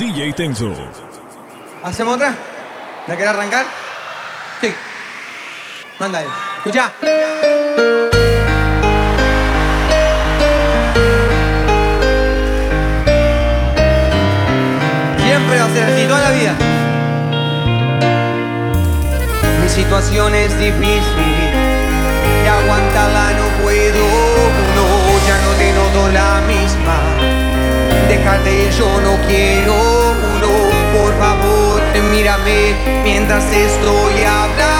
[0.00, 0.74] DJ Tenso.
[1.84, 2.34] ¿Hacemos otra?
[3.06, 3.66] ¿La querés arrancar?
[4.62, 4.72] Sí.
[5.98, 6.26] Mándale.
[6.56, 6.90] Escucha.
[15.18, 16.54] Siempre va a ser así, toda la vida.
[19.62, 21.36] Mi situación es difícil
[22.42, 24.06] y aguantarla no puedo.
[24.76, 24.86] No,
[25.26, 26.79] ya no te noto la misma
[28.10, 30.50] déjate, yo no quiero uno.
[30.96, 32.74] Por favor, mírame
[33.04, 34.79] mientras estoy hablando.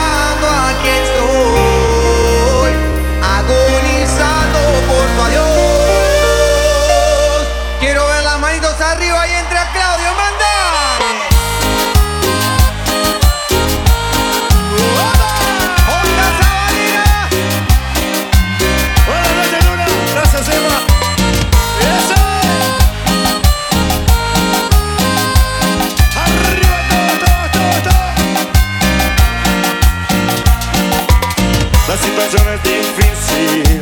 [32.20, 33.80] situación es difícil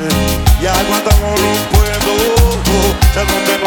[0.61, 1.89] y aguantamos lo puedo.
[3.15, 3.58] Ya donde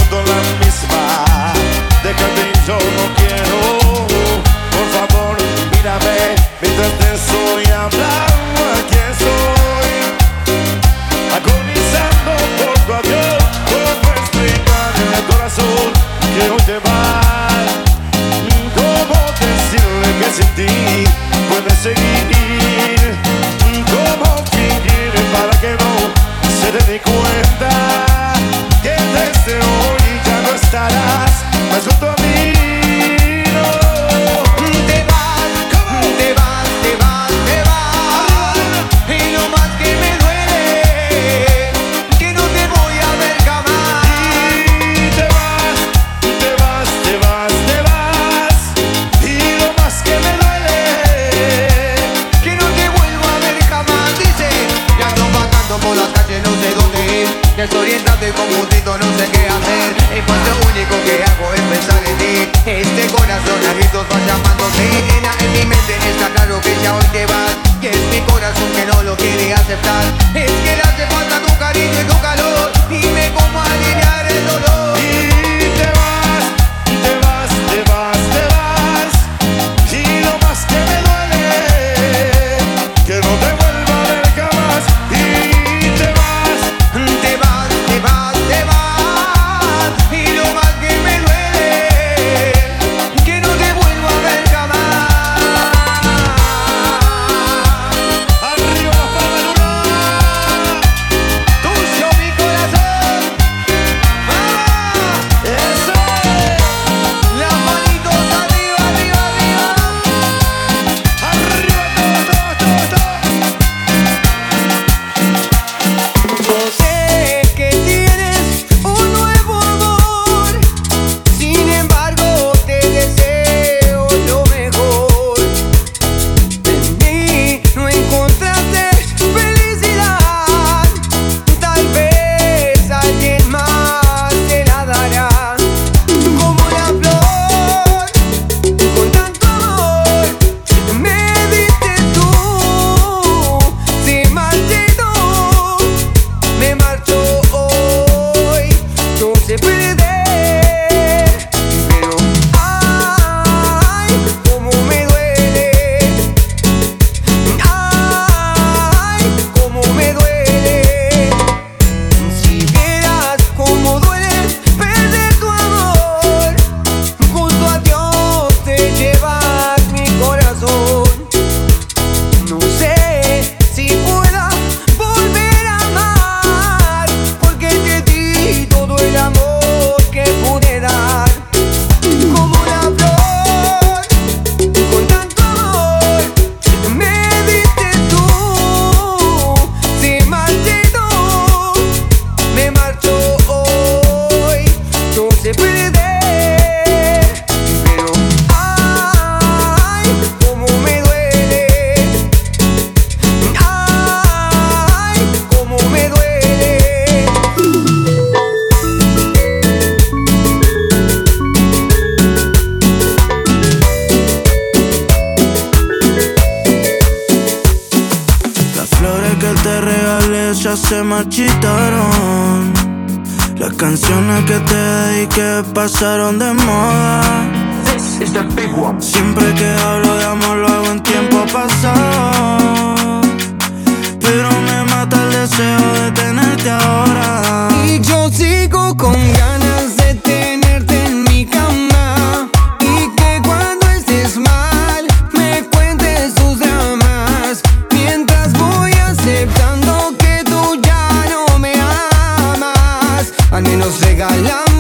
[253.52, 254.71] al menos regalan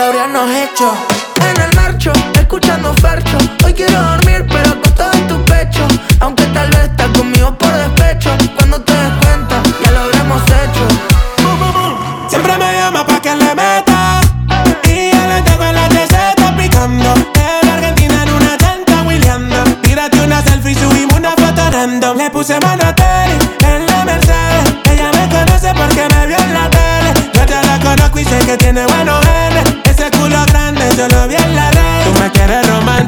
[0.00, 0.92] habríamos hecho.
[1.50, 3.36] En el marcho, escuchando farcho.
[3.64, 4.79] Hoy quiero dormir, pero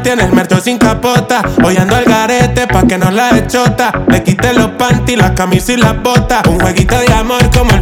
[0.03, 1.43] tiene el merto sin capota.
[1.65, 3.93] Hoy ando al garete pa' que no la echota.
[4.09, 6.43] Le quité los panty, las camisas y las botas.
[6.49, 7.82] Un jueguito de amor como el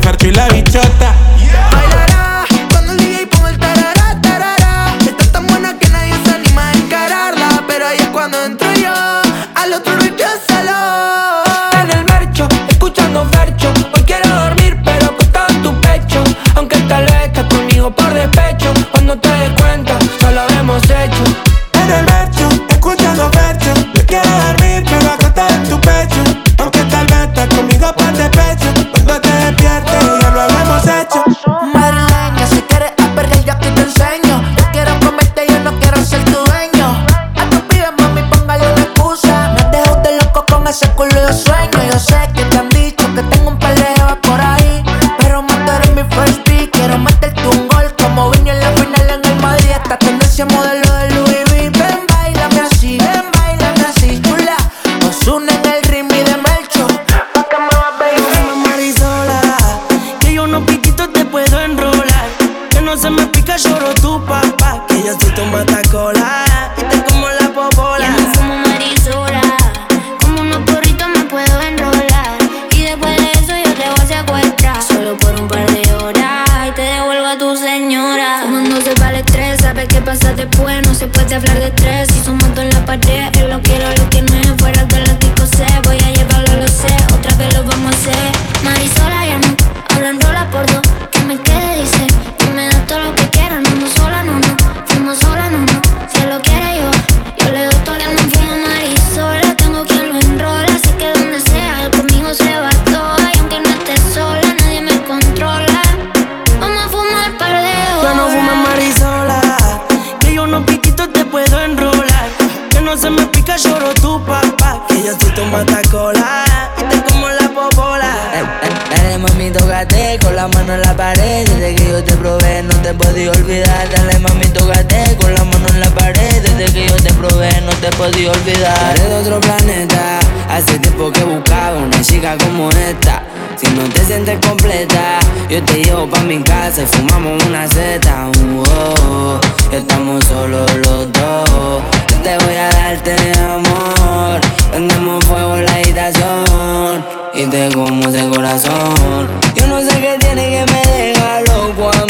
[127.91, 128.95] te podía olvidar.
[128.97, 133.23] Eres de otro planeta, hace tiempo que buscaba una chica como esta.
[133.57, 135.19] Si no te sientes completa,
[135.49, 138.29] yo te llevo pa' mi casa y fumamos una seta.
[138.29, 141.83] Uh, estamos solos los dos.
[142.09, 144.41] Yo te voy a darte amor.
[144.71, 147.05] Prendemos fuego en la habitación
[147.35, 149.29] y te como ese corazón.
[149.55, 152.07] Yo no sé qué tiene que me deja loco a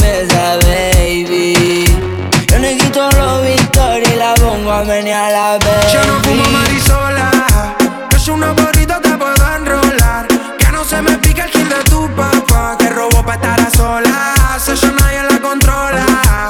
[0.66, 1.89] baby.
[2.50, 5.92] Yo le quito los victorias y la pongo a menear la baby.
[5.92, 7.30] Yo no fumo marisola,
[8.11, 10.26] yo soy una porrita te puedo enrolar.
[10.59, 13.71] Que no se me pique el kill de tu papá, que robó pa' estar a
[13.71, 14.69] solas.
[14.69, 16.04] Eso nadie la controla.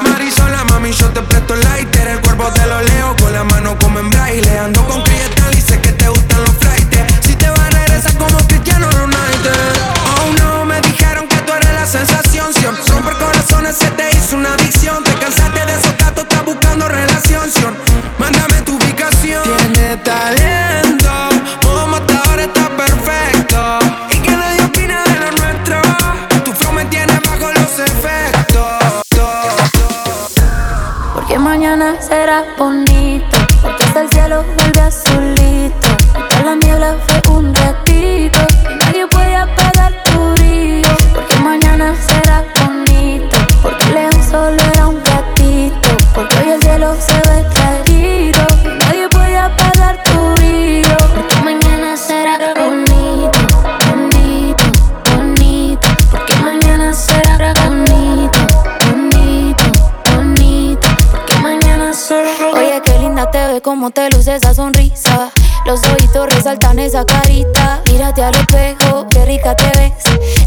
[0.09, 2.07] Marisola, mami, yo te presto el lighter.
[2.07, 4.57] El cuerpo te lo leo con la mano como en braille.
[4.57, 7.25] Ando con crietal y sé que te gustan los flights.
[7.25, 9.49] Si te vas a regresar como Cristiano Ronaldo.
[10.19, 12.53] Oh no, me dijeron que tú eres la sensación.
[12.53, 14.10] Si romper corazones se te
[32.57, 32.90] mañana
[64.31, 65.29] esa sonrisa.
[65.65, 67.81] Los ojitos resaltan esa carita.
[67.91, 69.93] Mírate al espejo, qué rica te ves.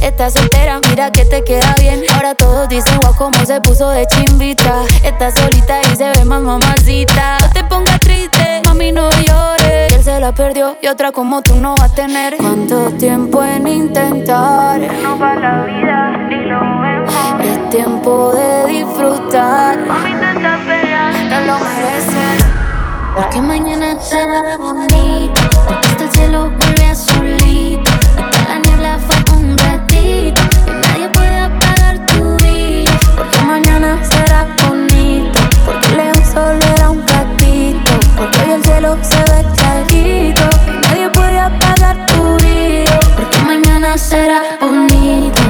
[0.02, 2.02] Estás soltera, mira que te queda bien.
[2.14, 4.82] Ahora todos dicen guau, como se puso de chimbita.
[5.04, 7.38] Estás solita y se ve más mamacita.
[7.40, 9.92] No te pongas triste, mami, no llores.
[9.92, 12.36] Él se la perdió y otra como tú no va a tener.
[12.38, 14.80] ¿Cuánto tiempo en intentar?
[15.02, 17.14] No va la vida, ni lo vemos.
[17.40, 19.78] Es tiempo de disfrutar.
[19.86, 22.63] Mami, no estás fea, no lo mereces.
[23.14, 25.40] Porque mañana será bonito.
[25.66, 27.90] Porque hasta el cielo vuelve azulito.
[28.16, 30.42] Porque la niebla fue un ratito.
[30.66, 32.92] Y nadie puede apagar tu brillo.
[33.16, 35.40] Porque mañana será bonito.
[35.64, 37.92] Porque León solo era un gatito.
[38.16, 40.42] Porque hoy el cielo se ve clarito.
[40.83, 42.99] Nadie puede apagar tu brillo.
[43.16, 44.42] Porque mañana será.
[44.61, 45.43] Bonito,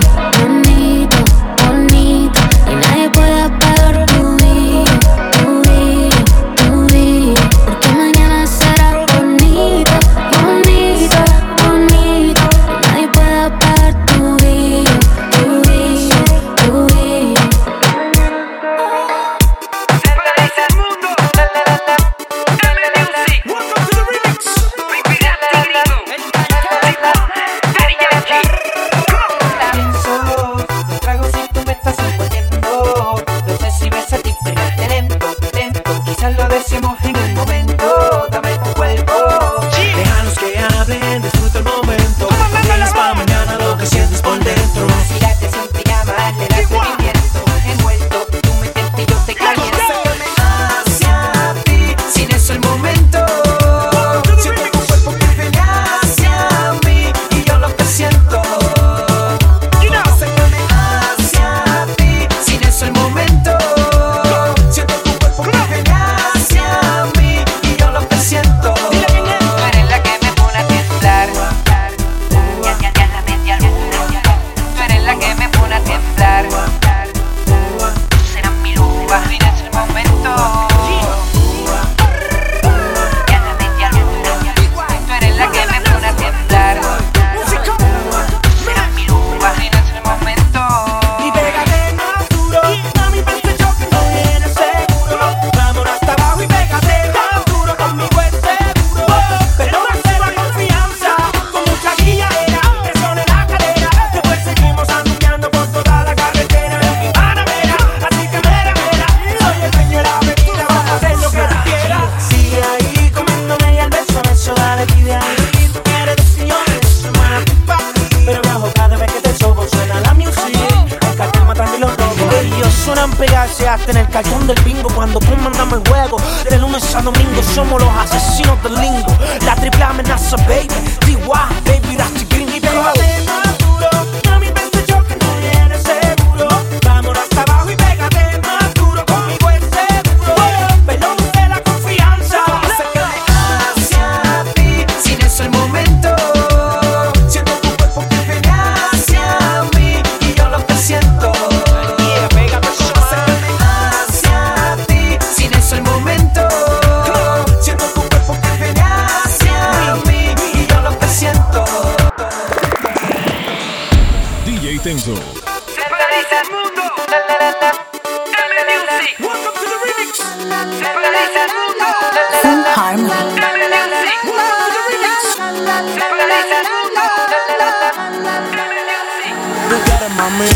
[177.94, 180.48] Tú quieres mami,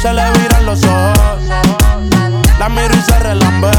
[0.00, 1.42] se le viran los ojos.
[2.58, 3.70] La miro y se relambe.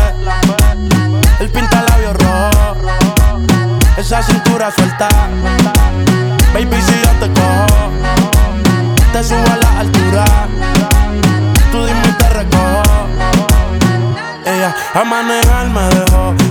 [1.39, 2.75] El pinta labios rojo.
[3.97, 5.09] Esa cintura suelta.
[6.53, 7.91] Baby, si yo te cojo,
[9.13, 10.25] te subo a la altura.
[11.71, 13.07] Tú dime y te recojo.
[14.45, 16.50] Ella a manejar me dejó.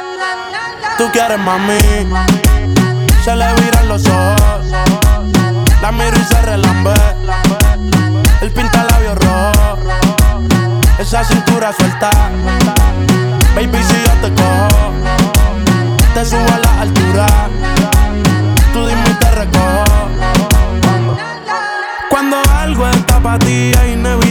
[1.01, 1.79] Tú quieres mami,
[3.23, 4.67] se le viran los ojos.
[5.81, 6.93] La miro y se relambe.
[8.39, 9.79] El pinta labios rojo.
[10.99, 12.11] Esa cintura suelta.
[13.55, 14.91] Baby, si yo te cojo,
[16.13, 17.25] te subo a la altura.
[18.71, 20.07] Tú dime y te recojo.
[22.11, 24.30] Cuando algo está para ti es inevitable,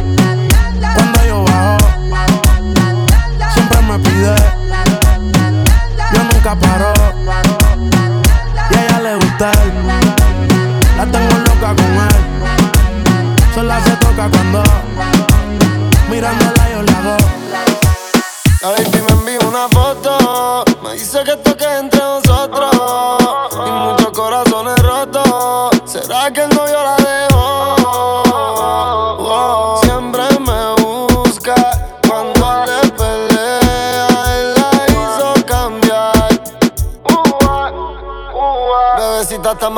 [6.51, 6.53] Y
[8.75, 9.71] a ella le gusta él.
[10.97, 12.11] La tengo loca con él.
[13.55, 14.61] Sola se toca cuando
[16.09, 17.17] mirándola yo la hago.
[18.61, 20.65] La baby me envió una foto.
[20.83, 22.70] Me dice que toque entre nosotros.
[39.51, 39.69] Bebecita está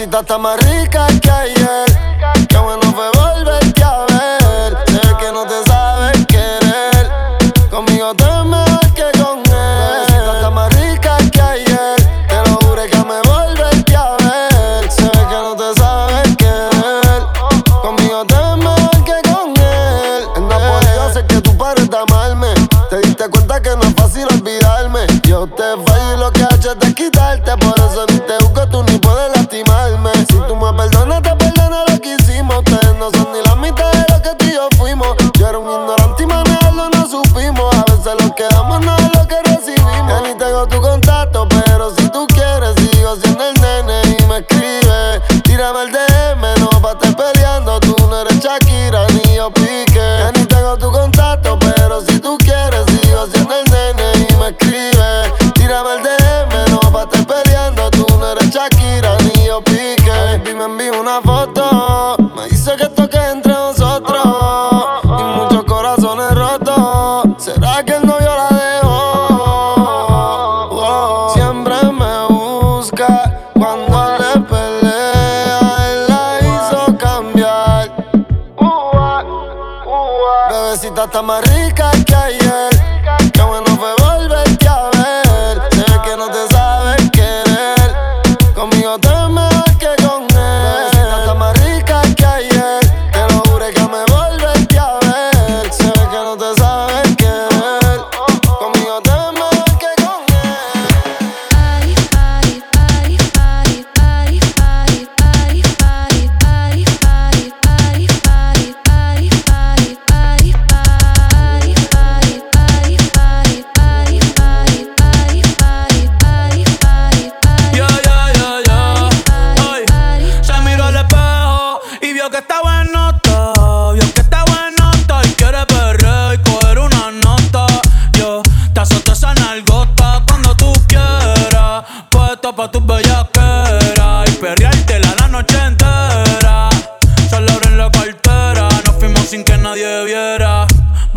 [0.00, 1.09] Bebecita está más rica
[81.22, 81.69] Bebecita está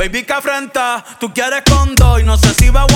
[0.04, 2.20] Baby, que afrenta, tú quieres con dos.
[2.20, 2.93] Y no sé si va a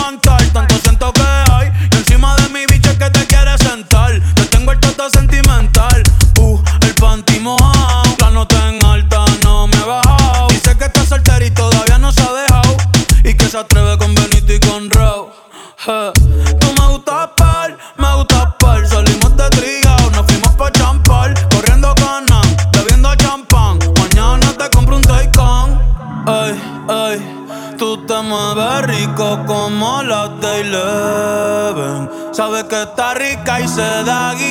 [32.38, 34.47] Sabe que está rica y se da guía.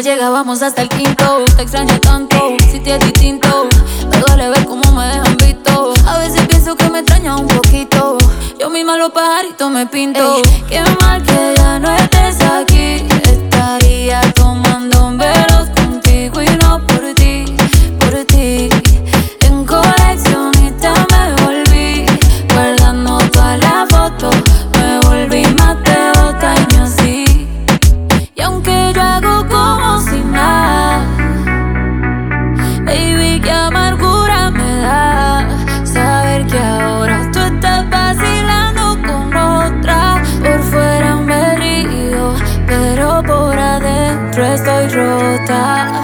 [0.00, 1.44] llegábamos hasta el quinto.
[1.56, 3.68] Te extraño tanto, si te es distinto.
[4.10, 5.92] Me duele ver cómo me dejan visto.
[6.06, 8.16] A veces pienso que me extraña un poquito.
[8.58, 10.36] Yo misma los pajaritos me pinto.
[10.36, 12.11] Ey, qué mal que ya no es
[45.64, 46.01] I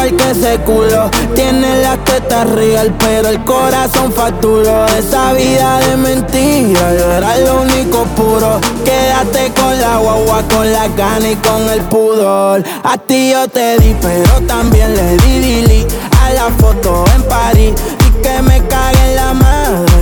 [0.00, 1.10] igual que ese culo.
[1.34, 4.86] Tiene la teta real, pero el corazón facturo.
[4.86, 8.60] Esa vida de mentira, yo era lo único puro.
[8.84, 12.62] Quédate con la guagua, con la gana y con el pudor.
[12.82, 15.86] A ti yo te di, pero también le di dili.
[16.22, 17.72] A la foto en París
[18.06, 18.60] y que me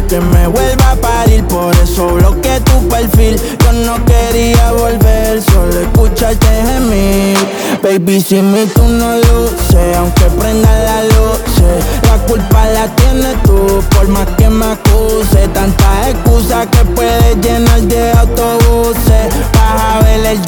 [0.09, 1.44] que me vuelva a parir.
[1.44, 3.38] Por eso bloqueé tu perfil.
[3.64, 7.36] Yo no quería volver, solo escucharte gemir.
[7.82, 11.40] Baby, sin mí tú no luces, aunque prenda la luz.
[12.02, 15.46] La culpa la tienes tú, por más que me acuse.
[15.48, 19.34] Tantas excusas que puedes llenar de autobuses.
[19.52, 20.38] Vas a ver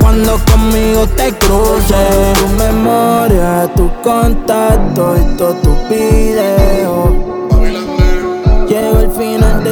[0.00, 2.38] cuando conmigo te cruces.
[2.38, 7.43] Tu memoria, tu contacto y todo tu video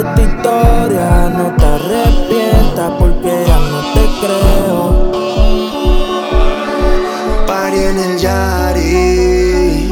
[0.03, 5.13] de tu historia, no te arrepientas porque ya no te creo.
[7.47, 9.91] Party en el Yari,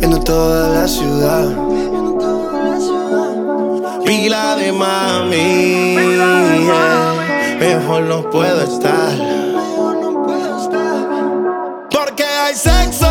[0.00, 1.46] en toda la ciudad.
[4.04, 5.96] Pila de mami,
[7.58, 9.12] mejor no puedo estar.
[11.90, 13.09] Porque hay sexo.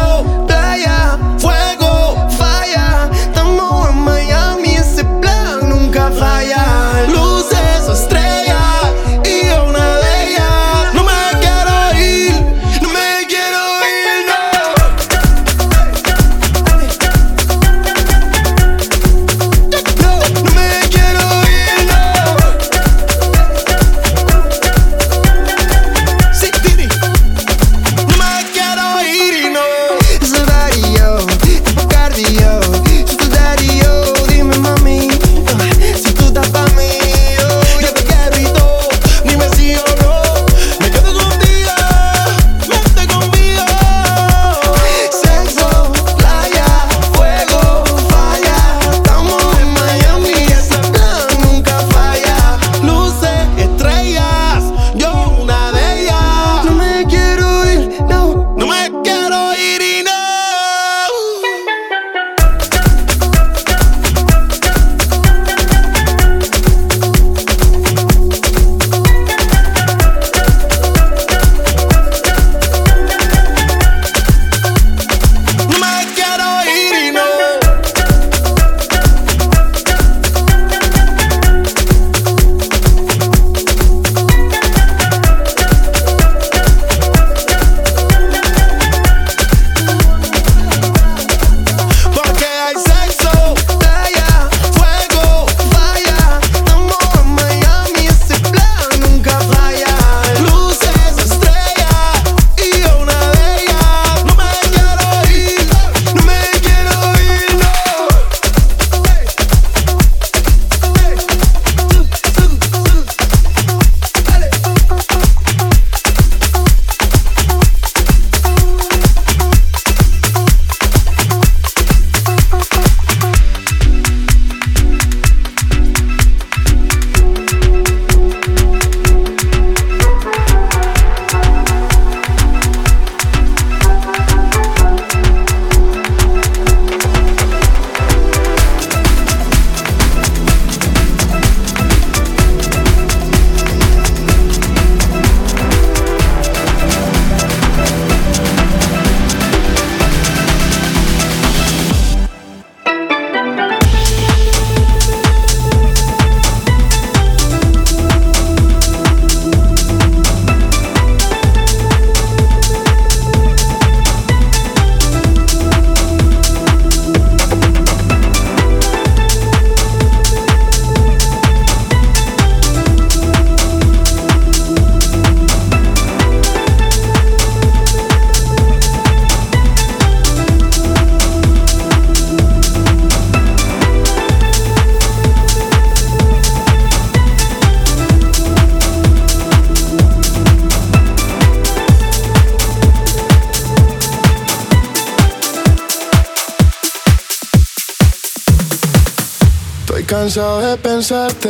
[200.29, 201.49] cansado de pensarte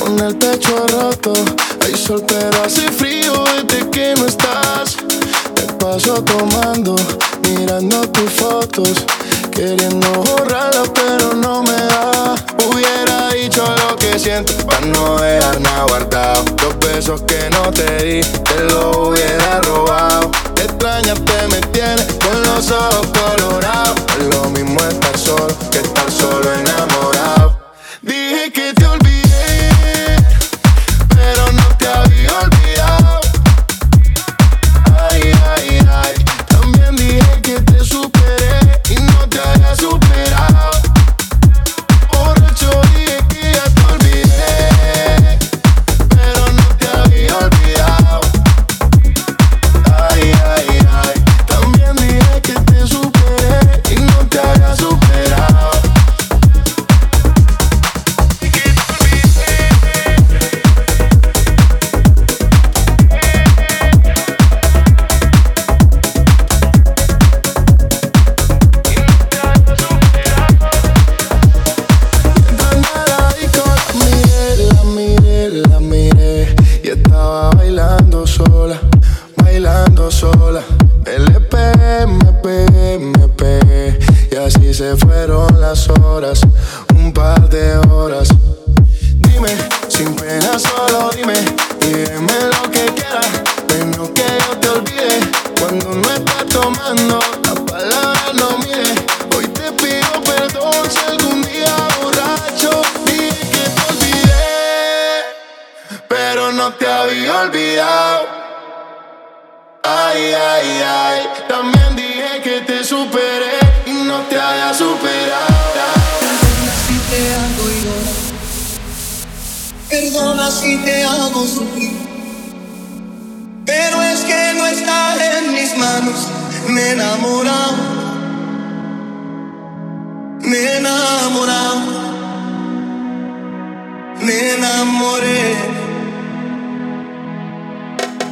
[0.00, 1.34] con el pecho roto.
[1.82, 4.96] Hay sol pero hace frío desde que no estás.
[5.54, 6.96] Te paso tomando,
[7.42, 9.04] mirando tus fotos,
[9.50, 12.34] queriendo borrarlas pero no me da.
[12.66, 16.44] Hubiera dicho lo que siento para no dejar nada guardado.
[16.62, 20.30] Los besos que no te di, te los hubiera robado.
[20.54, 24.00] Te te me tienes con los ojos colorados.
[24.32, 25.54] Lo mismo estar solo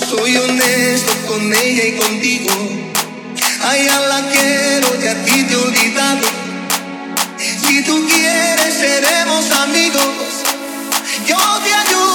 [0.08, 2.50] Soy honesto con ella y contigo.
[3.62, 6.26] A la quiero y a ti te he olvidado.
[7.38, 10.04] Si tú quieres, seremos amigos.
[11.26, 12.11] Yo te ayudo.